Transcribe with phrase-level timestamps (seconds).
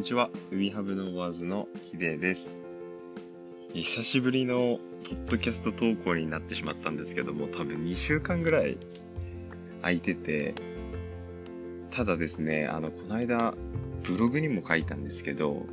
[0.00, 0.30] にちは。
[0.50, 2.58] ウィハブノバーズのヒデです。
[3.74, 8.78] 久しぶりのポッドキャスト投稿になってしまったんですけども、多分2週間ぐらい
[9.82, 10.54] 空いてて、
[11.90, 13.52] ただですね、あの、この間、
[14.02, 15.66] ブログにも書いたんですけど、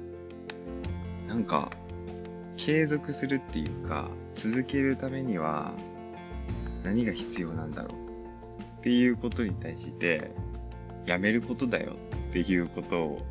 [1.29, 1.71] なんか、
[2.57, 5.71] 継続するっていうか、続けるためには、
[6.83, 8.79] 何が必要なんだろう？
[8.79, 10.31] っていうことに対して、
[11.05, 11.95] やめることだよ
[12.29, 13.25] っていうことを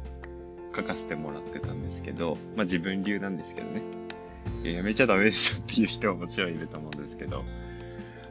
[0.76, 3.82] 書かせてもらってたんですけど、まあ自分流なんですけどね。
[4.62, 7.44] やめちゃダメでしょっていう人はもちろんいると思うんですけど、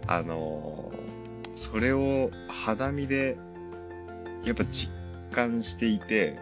[0.07, 3.37] あのー、それを肌身で、
[4.43, 4.91] やっぱ実
[5.31, 6.37] 感していて、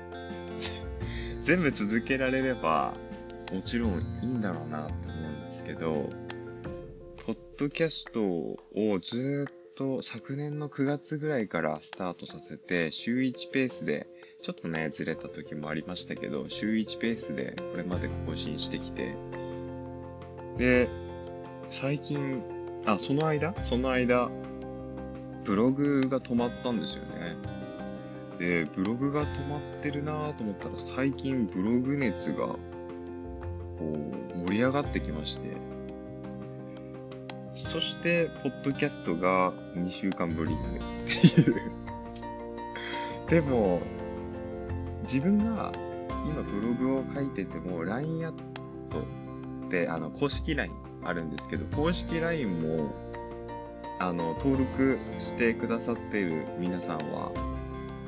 [1.46, 2.94] 全部続けられれば、
[3.52, 6.10] もちろんいいんだろうなって思うんですけど、
[7.26, 14.08] ポッドキャストをずっと昨年の9月ぐらいからスタートさせて、週1ペースで
[14.42, 19.16] ちょっとね、ずれた時もありましたけど、週1ペースでこれまで更新してきて、
[20.58, 20.90] で、
[21.70, 22.44] 最近、
[22.86, 23.56] あ、その間？
[23.64, 24.30] その間、
[25.44, 27.36] ブログが止まったんですよね。
[28.38, 32.60] で、ブログが止まってるなぁと思ったら、最近ブログ熱が、こ
[34.36, 35.48] う、盛り上がってきまして、
[37.54, 41.62] そして、ポッドキャストが2週間ぶりになるっていう。
[43.30, 43.82] でも、
[45.04, 45.72] 自分が
[46.26, 48.34] 今ブログを書いてても LINE アッ
[48.90, 49.00] ト
[49.68, 50.72] ってあの公式 LINE
[51.04, 52.94] あるんですけど公式 LINE も
[54.00, 57.32] あの登録してくださっている皆さんは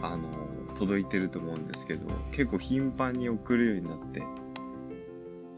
[0.01, 0.29] あの
[0.75, 4.23] 届いてると思うんですけど結構頻繁に送るようになって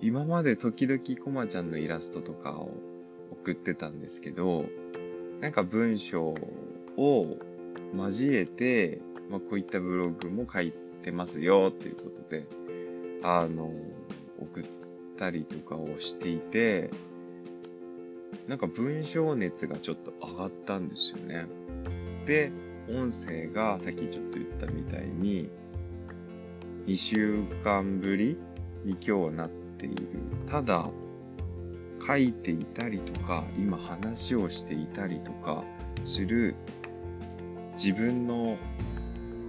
[0.01, 2.71] 今まで時々コマちゃんのイラストとかを
[3.31, 4.65] 送ってたんですけど
[5.41, 6.33] なんか文章
[6.97, 7.37] を
[7.95, 12.47] 交えて、まあ、こういったブログも書いてますよっていうことで、
[13.23, 13.71] あの、
[14.39, 14.65] 送っ
[15.17, 16.89] たりとかをしていて、
[18.47, 21.45] なんか文章熱がちょっと上がったんですよね。
[22.25, 22.51] で、
[22.89, 25.49] 音声がさっきちょっと言ったみたいに、
[26.87, 28.37] 2週間ぶり
[28.85, 30.07] に今日なっている。
[30.49, 30.89] ただ、
[32.07, 35.65] 書いていたりとか、今話をしていたりとか
[36.05, 36.55] する
[37.73, 38.57] 自分の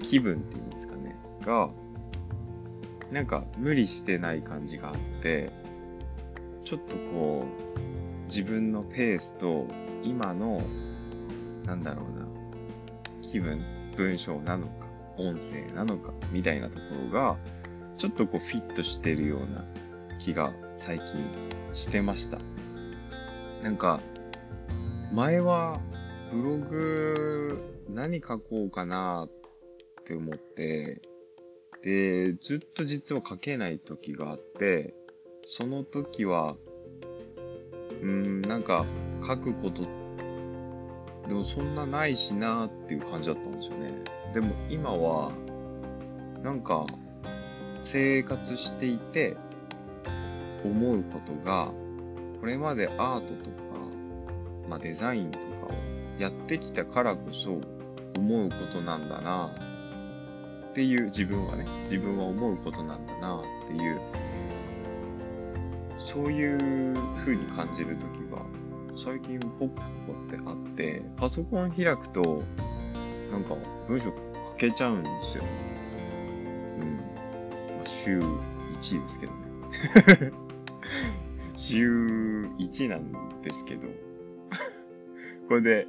[0.02, 1.16] 気分っていうんですかね。
[1.46, 1.70] が、
[3.12, 5.50] なんか無理してない感じがあって、
[6.64, 7.46] ちょっとこ
[7.76, 9.66] う、自分のペースと
[10.02, 10.60] 今の、
[11.64, 12.26] なんだろうな、
[13.22, 13.62] 気分、
[13.96, 14.72] 文章なのか、
[15.16, 17.36] 音声なのか、みたいなところが、
[17.98, 19.64] ちょっとこうフィットしてるような
[20.18, 21.06] 気が最近
[21.78, 22.38] してました。
[23.62, 24.00] なんか、
[25.12, 25.80] 前は
[26.30, 31.00] ブログ何書こうかなって思って、
[31.82, 34.94] で、ずっと実は書けない時があって、
[35.44, 36.56] その時は、
[38.02, 38.84] うん、なんか
[39.26, 39.82] 書くこと
[41.28, 43.92] でもそんなないしなっていう感じだったんですよね。
[44.34, 45.32] でも今は、
[46.42, 46.86] なんか
[47.84, 49.36] 生活していて
[50.64, 51.72] 思うことが、
[52.40, 53.56] これまでアートとか、
[54.68, 55.70] まあ、デザインとかを
[56.18, 57.60] やってきたからこそ
[58.16, 59.54] 思うことなんだな
[60.70, 64.00] っていう自分はね、自分は思うことなんだなっていう、
[65.98, 68.44] そういう風に感じるときが
[68.96, 69.76] 最近ポッポっ
[70.30, 72.42] てあって、パソコン開くと、
[73.30, 74.12] なんか文章書
[74.56, 75.44] けちゃうんですよ。
[76.80, 76.96] うん。
[77.76, 80.32] まあ、週1ですけどね。
[81.68, 83.82] 週1なんですけど。
[85.48, 85.86] これで、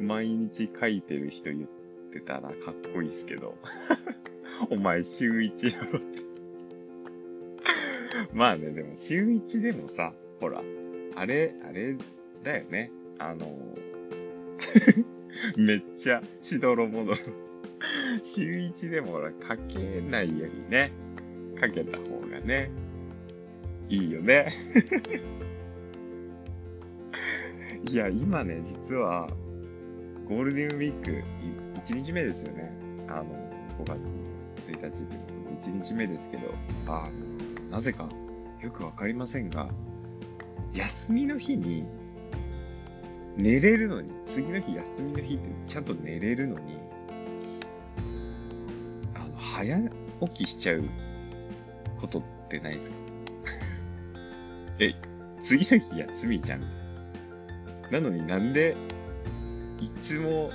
[0.00, 1.68] 毎日書いてる人言っ
[2.12, 3.56] てたらかっこいいですけど。
[4.68, 6.22] お前週1やろって。
[8.34, 10.60] まあね、でも週1でもさ、ほら、
[11.14, 11.96] あれ、あれ
[12.42, 12.90] だよね。
[13.18, 13.46] あの
[15.56, 17.18] めっちゃしどろもどろ。
[18.24, 20.90] 週1でもほら、かけないよりね、
[21.60, 22.70] かけた方がね、
[23.88, 24.52] いいよね。
[27.88, 29.28] いや、今ね、実は、
[30.28, 31.22] ゴールデンウィーク
[31.86, 32.72] 1日目ですよね。
[33.08, 33.26] あの、
[33.78, 35.26] 5月1日というこ
[35.62, 36.52] とで1日目ですけど、
[36.86, 37.08] あ
[37.62, 38.08] の、なぜか
[38.60, 39.68] よくわかりませんが、
[40.74, 41.84] 休みの日に
[43.36, 46.78] 寝れるのに、次の日休みの日ってちゃんと寝れるのに、
[49.14, 49.90] あの、早起
[50.44, 50.82] きしちゃう
[52.00, 53.15] ことってないですか？
[54.78, 54.92] え、
[55.40, 56.60] 次の日休みじゃん。
[57.90, 58.76] なのになんで、
[59.80, 60.50] いつも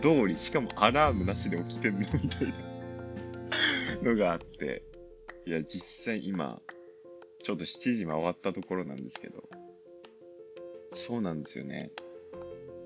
[0.00, 2.48] 通り、しかもアラームなしで起きてんのみたい
[4.02, 4.82] なのがあって、
[5.46, 6.60] いや、実際今、
[7.42, 9.42] ちょうど7時回ったところなんですけど、
[10.92, 11.90] そうなんですよね。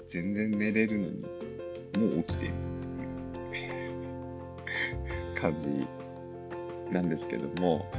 [0.09, 1.21] 全然寝れるのに、
[1.99, 2.53] もう起きてる
[5.37, 5.87] 感じ
[6.93, 7.91] なんですけども、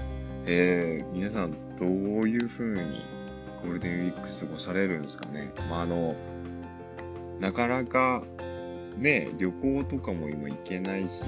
[0.52, 3.06] え、皆さんどういう風に
[3.62, 5.52] ゴールデンウィーク過ごされるんですかね。
[5.70, 6.16] まあ、あの、
[7.40, 8.24] なかなか
[8.98, 11.24] ね、旅行とかも今行けないし、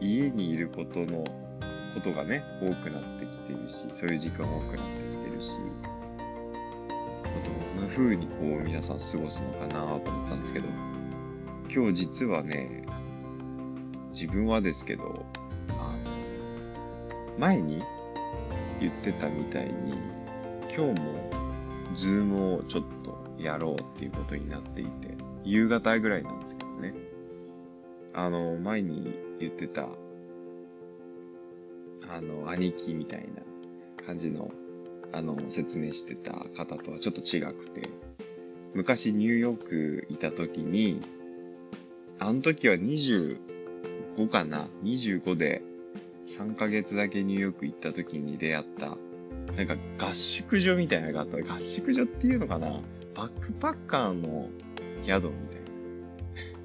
[0.00, 1.22] 家にいることの
[1.92, 5.50] ことがね、多くなってきてるし、そういう時間多くなってきてるし、
[7.76, 10.66] どんな風にこう皆さん過ごすのかなと思ったんですけど、
[11.70, 12.84] 今日実はね、
[14.12, 15.26] 自分はですけど、
[15.68, 17.82] あの、前に
[18.80, 19.94] 言ってたみたいに、
[20.76, 21.30] 今日も
[21.94, 26.94] ズームをちょっとやろうっていうことになっていて、夕方ぐらいなんですけどね。
[28.14, 29.88] あの、前に言ってた
[32.10, 34.50] あの、兄貴みたいな感じの、
[35.12, 37.88] あの、説明してた方とはちょっと違くて、
[38.74, 41.00] 昔ニューヨークいた時に、
[42.18, 43.38] あの時は25
[44.30, 45.62] かな ?25 で
[46.28, 48.96] 3ヶ月だけニューヨーク行った時に出会った、
[49.56, 51.36] なんか合宿所みたいなのがあった。
[51.38, 52.68] 合宿所っていうのかな
[53.14, 54.48] バックパッカーの
[55.04, 55.60] 宿みたい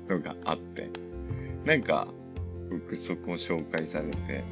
[0.08, 0.90] なのがあって、
[1.66, 2.08] なんか、
[2.70, 4.44] 僕そこを紹介されて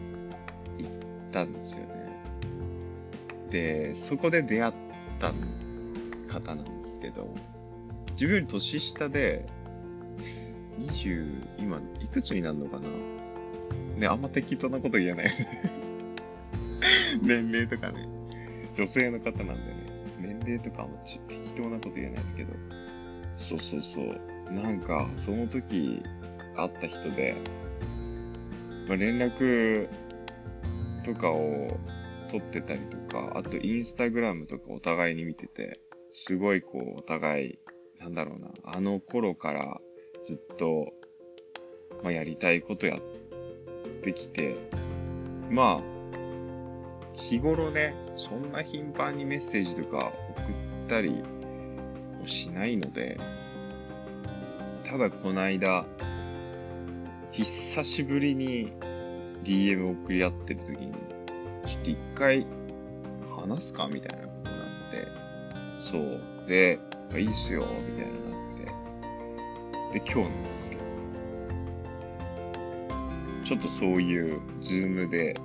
[0.78, 0.90] 行、っ
[1.32, 2.22] たんですよね。
[3.50, 4.74] で、そこで出会っ
[5.20, 5.34] た
[6.34, 7.36] 方なんですけど、
[8.12, 9.46] 自分より年下で、
[10.80, 12.88] 20、今、いくつになるのかな
[14.02, 15.28] ね、あんま適当なこと言えない。
[17.22, 18.08] 年齢とかね、
[18.74, 22.54] 女性の方なんでね、年齢とかも適当なこと言えないですけど、
[23.38, 24.20] そうそうそう。
[24.52, 26.02] なんか、その時
[26.56, 27.36] 会った人で、
[28.88, 29.88] まあ、連絡
[31.04, 31.68] とかを
[32.32, 35.80] 撮ってたりとか、あとインスタグラムとかお互いに見てて、
[36.14, 37.60] すごいこう、お互い、
[38.00, 39.80] なんだろうな、あの頃から
[40.24, 40.92] ずっと、
[42.02, 43.00] まあ、やりたいことやっ
[44.02, 44.56] てきて、
[45.50, 45.92] まあ、
[47.16, 50.42] 日頃ね、そんな頻繁にメッセージとか送
[50.86, 51.24] ったり
[52.24, 53.18] をしないので、
[54.84, 55.86] ただこの間、
[57.32, 58.74] 久しぶりに
[59.44, 60.92] DM 送り合ってる時に、
[61.66, 62.48] ちょっと一回
[63.36, 65.08] 話すかみたいなことになって、
[65.80, 66.22] そう。
[66.48, 66.80] で、
[67.14, 68.38] いいっすよ、みたいにな
[69.90, 70.00] って。
[70.00, 70.71] で、今日なんです。
[73.44, 75.40] ちょっとそういう、ズームで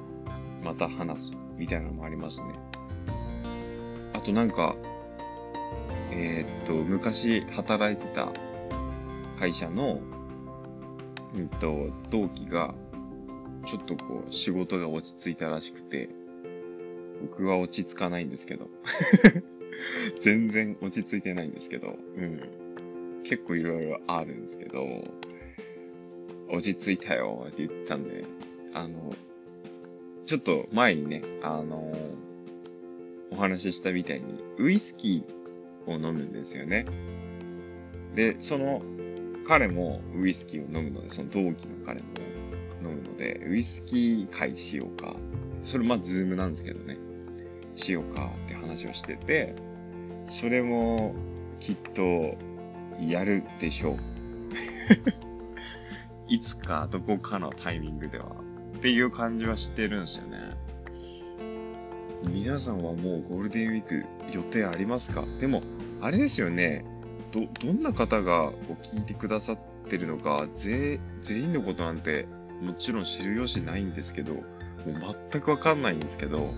[0.63, 2.55] また話すみたいなのもありますね。
[4.13, 4.77] あとなんか、
[6.13, 8.33] えー、っと、昔働いてた
[9.39, 10.01] 会社の、
[11.35, 12.75] うんと、同期が、
[13.67, 16.09] ちょっとこう、仕事が落ち着いたらしくて、
[17.21, 18.69] 僕は落ち着かないんですけど。
[20.21, 23.23] 全然落ち着いてないんですけど、うん。
[23.25, 25.05] 結構いろいろあるんですけど、
[26.51, 28.25] 落ち着いたよって言ってたんで、
[28.75, 29.15] あの、
[30.27, 31.93] ちょっと前にね、あの、
[33.31, 34.25] お話ししたみたいに、
[34.59, 36.87] ウイスキーを飲むんですよね。
[38.15, 38.83] で、その、
[39.47, 41.55] 彼もウイスキーを飲むので、その同期の
[41.87, 42.07] 彼も
[42.83, 45.15] 飲むので、ウイスキー会しようか。
[45.65, 46.99] それまあ、ズームなんですけどね。
[47.77, 49.55] しようかって話をしてて、
[50.27, 51.15] それも
[51.61, 52.37] きっと
[53.01, 53.97] やるでしょう。
[56.29, 58.27] いつかどこかのタイミングでは。
[58.77, 60.39] っていう感じはしてるんですよね。
[62.23, 65.25] 皆さんはもうゴールデンウィーク予定ありますか？
[65.41, 65.63] でも、
[66.01, 66.85] あれですよね。
[67.33, 68.53] ど、どんな方が
[68.83, 72.27] 聞いてくださってるのか、全員のことなんて
[72.61, 76.53] もちろん知る由ないんですけど、もう全くわかんないんですけど、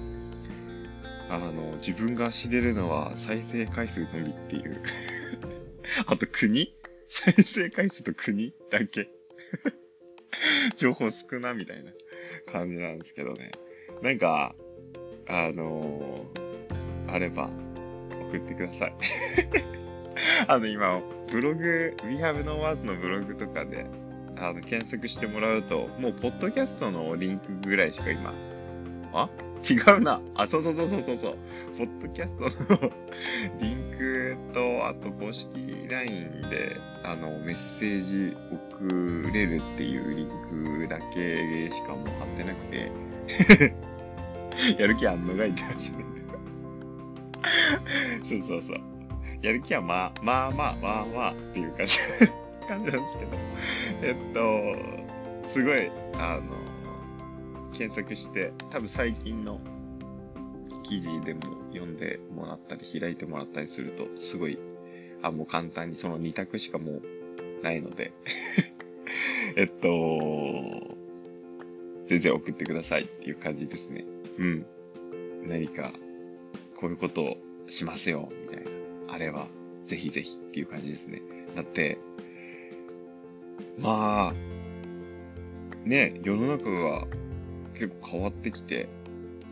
[1.30, 4.80] あの、自分が知れるのは再生回数のみっていう
[6.06, 6.74] あと国？
[7.10, 9.10] 再生回数と国だけ
[10.76, 11.92] 情報少なみたいな
[12.50, 13.50] 感じなんですけどね。
[14.02, 14.54] なんか、
[15.26, 17.50] あのー、あれば
[18.10, 18.94] 送ってください
[20.46, 21.00] あの、今、
[21.30, 23.86] ブログ、We Have No Words のブログとかで、
[24.36, 28.34] あの、検索してもらうと、もう、ポッドキャストのリンクぐらいしか今、
[29.12, 29.28] あ？
[29.68, 30.20] 違うな。
[30.34, 31.36] あ、そうそうそうそうそう。
[31.78, 32.50] ポッドキャストの
[33.60, 40.28] リンクと、あと公式 LINE で、あの、メッセージ送れるっていうリン
[40.82, 43.72] クだけしかもう貼ってなくて
[44.82, 46.08] やる気あんのがいって話なん
[48.24, 48.80] そうそうそう。
[49.40, 51.98] やる気はまあ、まあまあ、まあまあっていう感じ
[52.66, 53.36] 感じなんですけど、
[54.02, 56.42] えっと、すごい、あの、
[57.72, 59.60] 検索して、多分最近の
[60.88, 61.40] 記事でも
[61.72, 64.58] 読んでもらったり開いてもらったりすると、すごい、
[65.22, 67.02] あ、もう簡単にその2択しかもう
[67.62, 68.12] ないので
[69.56, 70.96] えっと、
[72.06, 74.04] 全然送ってくださいっていう感じですね。
[74.38, 74.66] うん。
[75.46, 75.92] 何か、
[76.74, 77.36] こういうことを
[77.68, 78.70] しますよ、みたいな。
[79.14, 79.48] あれば、
[79.84, 81.20] ぜひぜひっていう感じですね。
[81.54, 81.98] だって、
[83.78, 87.06] まあ、ね、世の中が
[87.74, 88.88] 結構変わってきて、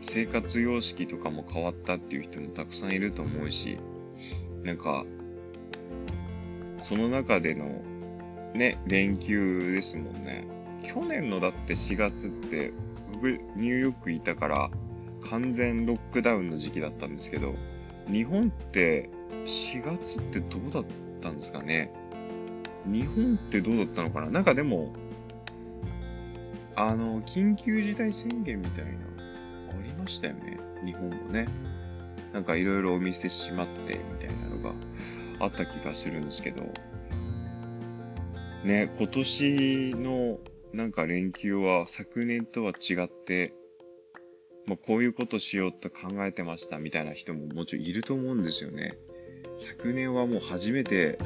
[0.01, 3.77] 生活様式とかも変わったっていう人もたくさんいると思うし、
[4.63, 5.05] なんか、
[6.79, 7.81] その中での
[8.53, 10.45] ね、連休ですもんね。
[10.83, 12.71] 去年のだって4月って、
[13.13, 14.69] 僕ニューヨークいたから
[15.29, 17.55] 完全ロックダウンの時期だったんですけど、
[18.07, 19.09] 日本って
[19.45, 20.85] 4月ってどうだっ
[21.21, 21.91] たんですかね？
[22.85, 24.29] 日本ってどうだったのかな？
[24.29, 24.93] なんかでも、
[26.75, 28.91] あの、緊急事態宣言みたいな、
[29.71, 30.57] ありましたよね。
[30.85, 31.47] 日本もね。
[32.33, 34.73] なんかいろいろお店閉まってみたいなのが
[35.39, 36.63] あった気がするんですけど、
[38.63, 40.39] ね、今年の
[40.73, 43.53] なんか連休は昨年とは違って、
[44.65, 48.97] まあ、こういうことしようと考えてましたみたいな人ももちろんいると思うんですよね。
[49.77, 51.17] 昨年はもう初めて、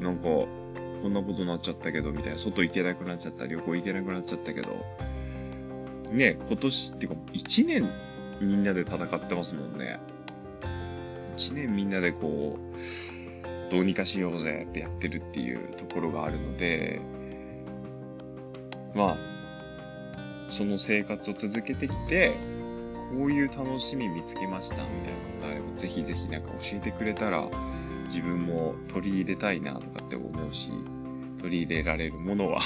[0.00, 2.38] なんか、こんなことになっちゃったけど、みたいな。
[2.38, 4.68] 外行けなくなっちゃった、旅行行けなくなっちゃったけど、
[6.12, 7.90] ね、今年っていうか、1年
[8.40, 9.98] みんなで戦ってますもんね。
[11.36, 17.00] 1年みんなでこう、どうにかしようぜってやってるっていうところがあるので、
[18.94, 19.16] まあ、
[20.50, 22.36] その生活を続けてきて、
[23.12, 27.48] こういう楽しみ見つけましたみたいなことあれば、ぜひぜひなんか教えてくれたら、
[28.08, 30.70] 自分も取り入れたいなとかって思うし、
[31.40, 32.60] 取り入れられるものは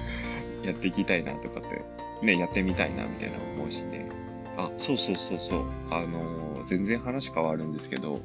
[0.62, 1.82] やっていきたいなとかって、
[2.22, 4.08] ね、やってみたいなみたいな思うしね。
[4.56, 5.64] あ、そうそうそうそう。
[5.90, 8.20] あのー、全然話変わるんですけど、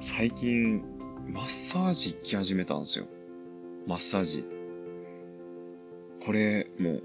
[0.00, 0.82] 最近、
[1.28, 3.06] マッサージ行き始めたんですよ。
[3.86, 4.44] マッサージ。
[6.24, 7.02] これ、もう、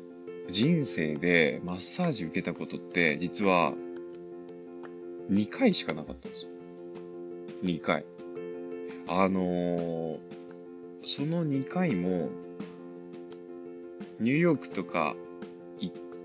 [0.50, 3.74] 人生でマッサージ受けたことって、実は、
[5.30, 6.50] 2回しかなかったんですよ。
[7.64, 8.06] 2回。
[9.08, 10.20] あのー、
[11.04, 12.30] その2回も、
[14.20, 15.16] ニューヨークとか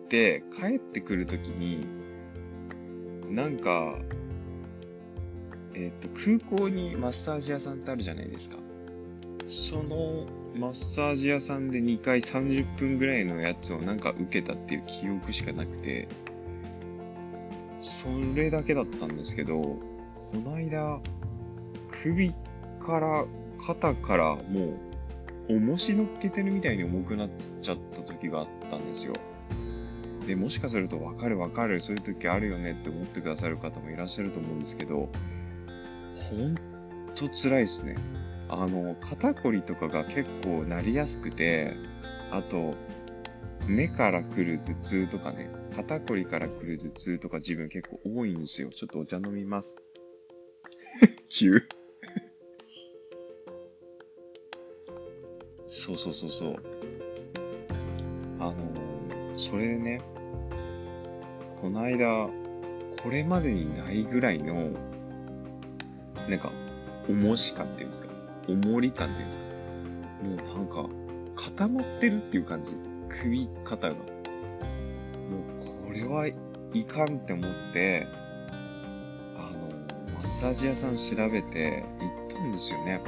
[0.07, 1.85] って、帰ってくるときに、
[3.29, 3.99] なんか、
[5.75, 8.57] えっ、と、空港にマッサージ屋さんってあるじゃないですか。
[9.49, 16.09] そのマッサージ屋さんで2回30分ぐらいのやつをなんか受けたっていう記憶しかなくて、
[17.81, 19.81] それだけだったんですけど、こ
[20.35, 21.01] の間、
[22.03, 22.33] 首
[22.81, 23.27] から
[23.67, 24.79] 肩からも
[25.49, 27.31] う、重し乗っけてるみたいに重くなっ
[27.63, 29.15] ちゃった時があったんですよ。
[30.27, 35.09] で、もしかするとわかるわかる、そういう時あるよねって思ってくださる方もいらっしゃると思うんですけど、
[36.15, 36.55] ほん
[37.15, 37.97] と辛いですね。
[38.49, 41.75] あの、肩こりとかが結構なりやすくて、
[42.31, 42.75] あと、
[43.69, 48.71] 目から来る頭痛とかね、肩こりから来る頭痛とか自分結構多いんですよ。
[48.71, 49.83] ちょっとお茶飲みます。
[51.29, 51.63] 急
[55.69, 56.57] そうそうそうそう。
[58.39, 60.01] あの、それでね、
[61.61, 62.29] この間、
[63.03, 64.71] これまでにないぐらいの、
[66.29, 66.53] なんか、
[67.09, 68.09] 重し感っていうんですか？
[68.49, 69.45] 重り感っていうんですか？
[70.23, 70.89] もうなんか、
[71.37, 72.77] 固まってるっていう感じ。
[73.09, 73.95] 首、肩が。
[73.95, 74.05] もう、
[75.87, 76.35] これはい
[76.85, 78.07] かんって思って、
[79.37, 79.69] あの、
[80.15, 83.01] マッサージ屋さん調べて行ったんですよね。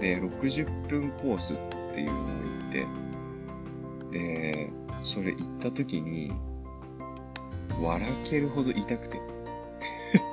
[0.00, 1.56] で、60分コースっ
[1.94, 2.32] ていうのを行
[2.68, 4.70] って、で、
[5.02, 6.32] それ行った時に、
[7.80, 9.20] 笑けるほど痛くて。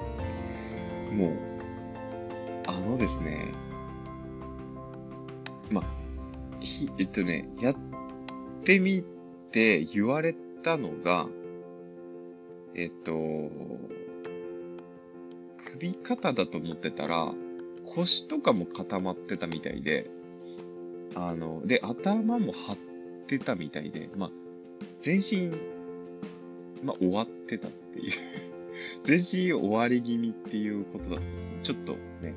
[1.14, 1.34] もう、
[2.68, 3.52] あのですね、
[5.70, 5.84] ま、
[6.60, 7.76] ひ、えっとね、やっ
[8.64, 9.04] てみ
[9.52, 11.28] て言われたのが、
[12.76, 13.50] えっと、
[15.72, 17.34] 首肩だと思ってたら、
[17.86, 20.10] 腰とかも固まってたみたいで、
[21.16, 22.78] あの、で、頭も張っ
[23.28, 24.32] てたみたいで、まあ、
[25.00, 25.52] 全身、
[26.84, 28.14] まあ、終わってたっていう
[29.04, 31.58] 全身終わり気味っていうことだったんですよ。
[31.64, 32.34] ちょっとね、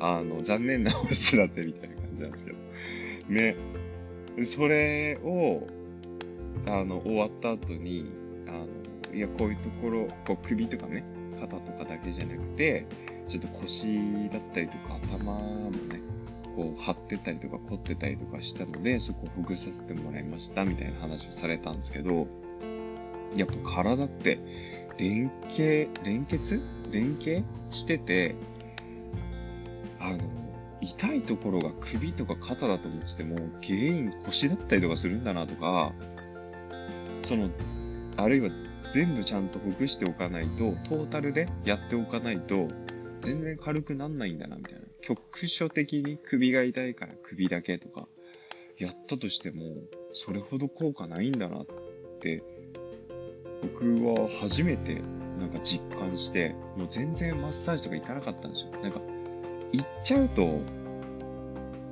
[0.00, 2.58] あの、残念なお知らせみたいな感じなんですけど。
[3.28, 3.56] ね。
[4.44, 5.66] それを、
[6.66, 8.06] あの、終わった後に、
[8.46, 8.52] あ
[9.10, 11.04] の、いや、こういうところ、こう首とかね、
[11.40, 12.86] 肩とかだけじゃなくて、
[13.28, 13.98] ちょっと腰
[14.30, 16.00] だったりとか頭もね、
[16.54, 22.26] こう張ってたりとか凝ってたりとかしたので、そこをほぐさせてもらいましたみたいな話をされたんですけど、
[23.34, 24.38] やっぱ体って
[24.98, 26.60] 連携、連結？
[26.90, 28.36] 連携してて、
[29.98, 30.18] あの、
[30.80, 35.92] 痛いところが首とか肩だと思ってても、原因腰だったりとかするんだなとか、
[37.22, 37.50] その、
[38.16, 38.50] あるいは
[38.92, 42.68] 全部ちゃんとほぐしておかないと、トータルでやっておかないと、
[43.22, 44.80] 全然軽くなんないんだな、みたいな。
[45.02, 48.06] 局所的に首が痛いから首だけとか、
[48.78, 49.74] やったとしても、
[50.12, 51.66] それほど効果ないんだなっ
[52.20, 52.42] て、
[53.74, 55.02] 僕は初めて
[55.38, 58.70] なんか実感して、もう全然マッサージとか行かなかったんですよ。
[58.82, 59.00] なんか、
[59.72, 60.60] 行っちゃうと、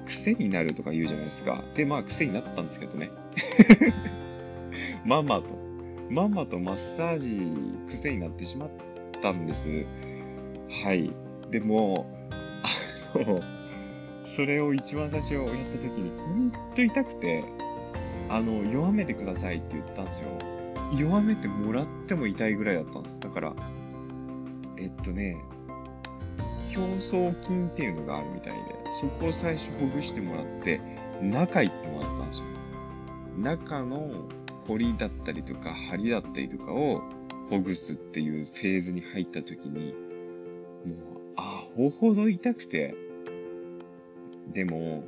[0.07, 1.63] 癖になるとか言うじゃないですか。
[1.75, 3.11] で、まあ癖になったんですけどね。
[5.05, 5.49] まんまと、
[6.09, 8.71] まんまとマッサージ癖になってしまっ
[9.23, 9.69] たんです。
[10.85, 11.13] はい。
[11.51, 12.07] でも、
[13.15, 13.41] あの、
[14.25, 15.53] それを一番最初やった
[15.83, 17.45] 時に、ほんと痛くて、
[18.31, 20.54] あの、弱めてくださいって言ったんですよ。
[20.99, 23.21] 弱めてもらっても痛いぐらいだったんです。
[23.21, 23.55] だから、
[24.79, 25.37] えっとね、
[26.77, 28.59] 表層筋っていうのがあるみたいで、
[28.93, 30.81] そこを最初ほぐしてもらって、
[31.23, 32.45] 中行ってもらったんですよ。
[33.39, 34.11] 中の
[34.67, 37.03] 凝りだったりとか、張りだったりとかを
[37.51, 39.95] ほぐすっていうフェーズに入った時に、
[40.85, 42.95] もう、アホほど痛くて、
[44.53, 45.05] でも、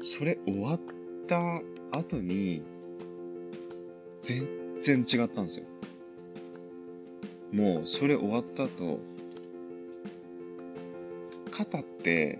[0.00, 0.80] それ終わっ
[1.26, 1.60] た
[1.98, 2.62] 後に、
[4.24, 4.48] 全
[4.82, 5.66] 然違ったんですよ。
[7.52, 8.98] もう、それ終わった後、
[11.50, 12.38] 肩って、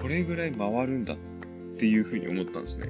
[0.00, 1.16] これぐらい回るんだっ
[1.78, 2.88] ていうふうに思ったんですね。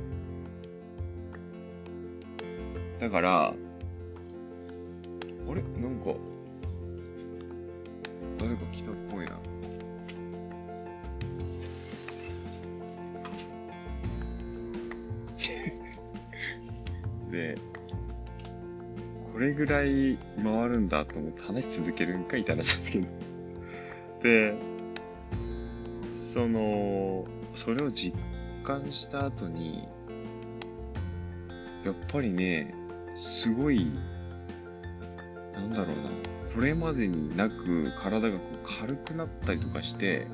[2.98, 3.54] だから、あ
[5.54, 5.62] れ？
[5.62, 6.14] なんか、
[17.36, 17.58] で、
[19.32, 23.06] これぐらい回るんだと思って話し続けるんかいって話なんですけど。
[24.24, 24.54] で、
[26.16, 28.16] その、それを実
[28.64, 29.86] 感した後に、
[31.84, 32.74] やっぱりね、
[33.12, 33.86] すごい、
[35.52, 36.10] なんだろうな、
[36.54, 40.26] これまでになく体がこう軽くなったりとかして、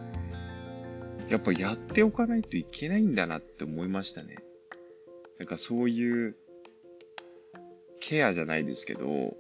[1.29, 4.37] やっぱやっておかないといけないんだなって思いましたね。
[5.39, 6.37] なんかそういう
[8.13, 9.35] ケアじゃないですけど、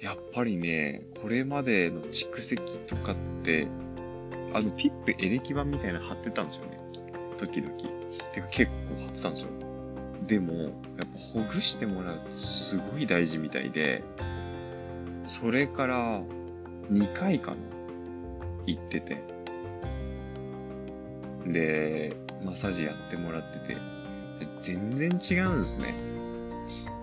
[0.00, 3.68] やっぱりね、これまでの蓄積とかって、
[4.52, 6.80] あの、ピップエレキ板みたいなの貼ってたんですよね。
[7.38, 7.72] 時々。
[8.34, 9.50] てか結構貼ってたんですよ。
[10.26, 14.02] でも、やっぱほぐしてもらうってすごい大事みたいで、
[15.24, 16.22] それから
[16.90, 17.56] 2回かな
[18.66, 19.22] 行ってて。
[21.46, 23.76] で、マッサージやってもらってて、
[24.58, 25.94] 全然違うんですね。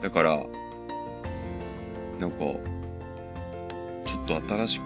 [0.01, 0.45] だから、
[2.19, 4.83] なんか、ちょっと新しく、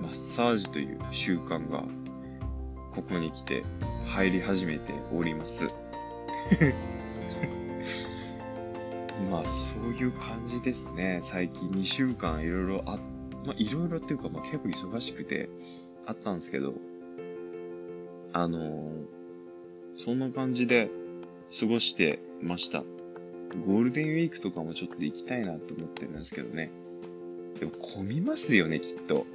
[0.00, 1.84] マッサージという習慣が、
[2.94, 3.62] ここに来て
[4.06, 5.64] 入り始めております。
[9.30, 11.20] まあ、そういう感じですね。
[11.22, 12.98] 最近2週間いろいろあ、
[13.44, 15.48] まあ、いろいろっていうか、まあ、結構忙しくて、
[16.06, 16.74] あったんですけど、
[18.32, 20.88] あのー、そんな感じで
[21.58, 22.84] 過ごしてました。
[23.66, 26.70] ゴールデンウィークとかもちょっと行きたいなと思ってるんですけどね。
[27.58, 29.26] でも混みますよね、きっと。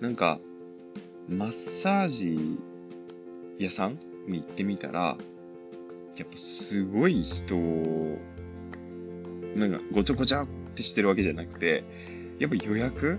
[0.00, 0.38] なんか、
[1.28, 1.52] マッ
[1.82, 2.58] サージ
[3.58, 3.98] 屋さん
[4.28, 5.16] に行ってみたら、
[6.16, 7.56] やっぱすごい人、
[9.56, 11.84] なんかごちゃごちゃってしてるわけじゃなくて、
[12.38, 13.18] やっぱ予約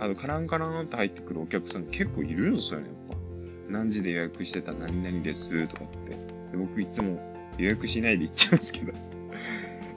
[0.00, 3.24] あの、カランカランって入ってくるお客さん結構いるんですよね、やっぱ。
[3.70, 6.10] 何時で予約してた何々ですとかって。
[6.10, 7.18] で僕いつも
[7.58, 8.92] 予約しないで行っちゃうんですけど。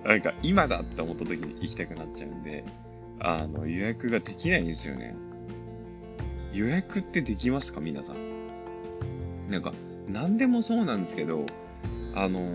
[0.04, 2.64] なんか今だって思った時に行きたくなっちゃうんで、
[3.20, 5.16] あの、予約ができないんですよね。
[6.54, 7.82] 予約ってできますか？
[7.82, 9.50] 皆さん。
[9.50, 9.74] なんか、
[10.08, 11.46] 何でもそうなんですけど、
[12.16, 12.54] あの、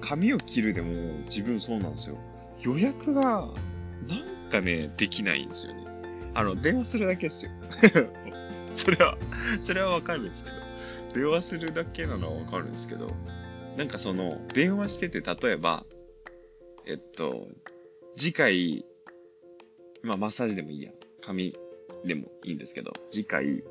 [0.00, 0.90] 髪を切るでも
[1.24, 2.18] 自分そうなんですよ。
[2.60, 5.84] 予約が、なんかね、できないんですよね。
[6.34, 7.50] あの、電話するだけですよ。
[8.74, 9.16] それは、
[9.60, 10.56] それはわかるんですけど。
[11.14, 13.10] 電話するだけなのはわかるんですけど、
[13.78, 15.86] なんかその、電話してて、例えば、
[16.88, 17.48] えっと、
[18.16, 18.84] 次回、
[20.02, 20.92] まあ、マッサージでもいいや。
[21.20, 21.52] 髪
[22.04, 23.64] でもいいんですけど、次回、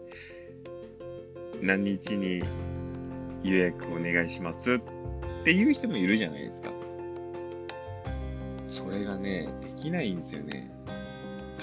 [1.61, 2.43] 何日に
[3.43, 4.73] 予約お願いします？
[4.73, 4.79] っ
[5.45, 6.71] ていう人もいるじゃないですか。
[8.67, 10.69] それがね、できないんですよね。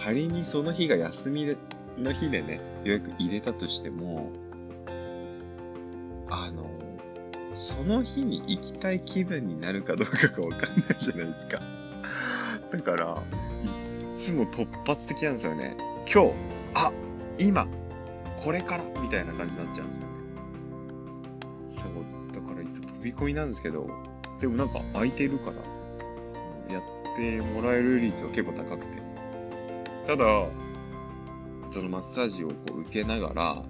[0.02, 1.54] 仮にその日が休み
[1.98, 4.32] の日でね、予約入れたとしても、
[6.30, 6.70] あの、
[7.54, 11.60] その日に行きたい気分になるかどうかがわかんないじゃないですか。
[12.72, 13.22] だから、
[13.62, 15.76] いつも突発的なんですよね。
[16.12, 16.32] 今日、
[16.74, 16.92] あ、
[17.38, 17.66] 今、
[18.42, 20.12] これからみたいな感じになっちゃうんですよね。
[21.66, 23.86] そう、だからいつも飛び込みなんですけど、
[24.40, 25.56] でもなんか空いてるから、
[26.74, 26.82] やっ
[27.16, 29.02] てもらえる率は結構高くて。
[30.06, 30.24] ただ、
[31.70, 33.64] そのマッサージをこう受けながら、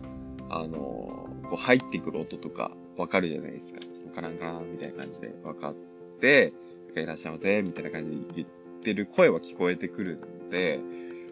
[0.48, 3.80] あのー、こう入ってくる音とかわかるじゃないですか。
[3.90, 5.74] そのカランカランみたいな感じで分かっ
[6.20, 6.52] て、
[6.94, 8.48] いらっしゃいませ、みたいな感じで言っ
[8.82, 10.80] てる声は聞こえてくるので、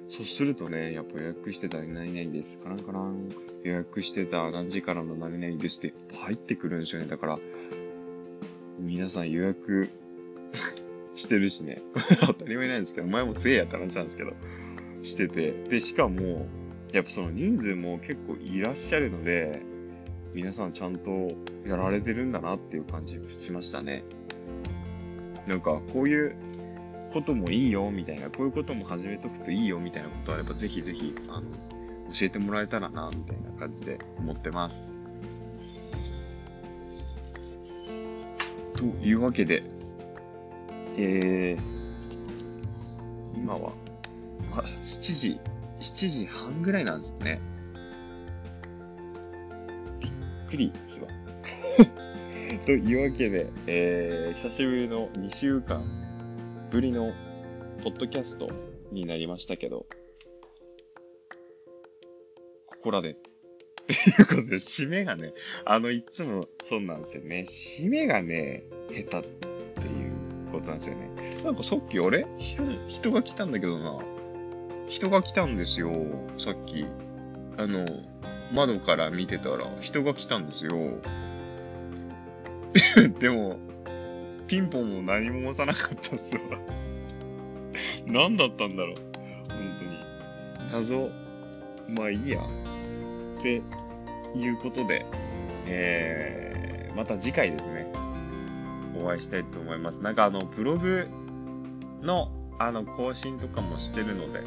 [0.09, 2.61] そうするとね、やっぱ予約してた何々です。
[2.61, 3.29] カランカラン。
[3.63, 7.09] 予約してた何時からの何々ですって入ってくるんですよね。
[7.09, 7.39] だから、
[8.79, 9.91] 皆さん予約
[11.15, 11.83] してるしね。
[12.27, 14.33] 当たり前なんですけど、前もせいやって話なんですけど、
[15.03, 15.53] してて。
[15.69, 16.49] で、しかも、
[16.93, 19.63] やっぱその人数も結構いらっしゃるので、
[20.33, 21.33] 皆さんちゃんと
[21.67, 24.05] やられてるんだなっていう感じしましたね。
[25.47, 26.37] なんか、こういう
[27.13, 31.43] こともいいよ、みたいな、こういうことも始めとくといいよ、みたいなことあれば、ぜひぜひ、あの、
[32.13, 34.85] 教えてもらえたらな、みたいな感じで思ってます。
[38.77, 39.65] というわけで、
[40.97, 43.73] えー、今は、
[44.53, 45.41] あ、7時、
[45.81, 47.41] 7時半ぐらいなんですね。
[50.51, 51.09] くりですわ。
[52.67, 55.85] というわけで、えー、久しぶりの2週間
[56.71, 57.13] ぶりの
[57.83, 58.51] ポッドキャスト
[58.91, 59.87] になりましたけど、
[62.67, 63.13] ここらで。
[63.13, 63.15] っ
[63.93, 65.35] ていうことで、締めがね、
[65.65, 67.45] あの、いつもそうなんですよね。
[67.49, 71.11] 締めがね、下手っていうことなんですよね。
[71.45, 72.27] なんかさっきあれ？
[72.39, 73.99] 人、人が来たんだけどな。
[74.89, 75.91] 人が来たんですよ。
[76.39, 76.87] さっき。
[77.57, 77.85] あの、
[78.53, 80.73] 窓から見てたら人が来たんですよ。
[83.19, 83.59] でも、
[84.47, 86.41] ピンポンも何も押さなかったっすわ。
[88.07, 88.97] 何だったんだろう。
[89.49, 90.73] 本当に。
[90.73, 91.11] 謎。
[91.89, 92.41] まあいいや。
[93.39, 93.63] って
[94.37, 95.07] いうことで、
[95.67, 97.87] えー、また次回ですね。
[98.97, 100.03] お会いしたいと思います。
[100.03, 101.09] なんかあの、ブログ
[102.03, 104.43] の、あの、更新とかもしてるので、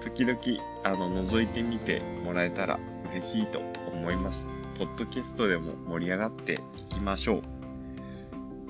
[0.00, 0.38] 時々、
[0.84, 2.78] あの、覗いてみてもらえたら
[3.12, 3.60] 嬉しいと
[3.92, 4.48] 思います。
[4.78, 6.58] ポッドキャストでも盛り上がってい
[6.94, 7.42] きましょ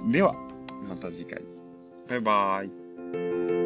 [0.09, 0.13] う。
[0.13, 0.35] では、
[0.89, 1.43] また次回。
[2.09, 3.60] バイバーイ。